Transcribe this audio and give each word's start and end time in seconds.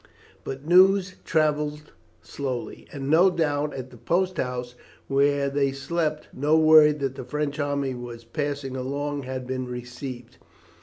"But 0.43 0.65
news 0.65 1.17
travelled 1.25 1.91
slowly, 2.23 2.87
and 2.91 3.07
no 3.07 3.29
doubt, 3.29 3.75
at 3.75 3.91
the 3.91 3.97
post 3.97 4.37
house 4.37 4.73
where 5.07 5.47
they 5.47 5.71
slept, 5.71 6.27
no 6.33 6.57
word 6.57 6.99
that 7.01 7.13
the 7.13 7.23
French 7.23 7.59
army 7.59 7.93
was 7.93 8.23
passing 8.23 8.75
along 8.75 9.21
had 9.21 9.45
been 9.45 9.67
received. 9.67 10.37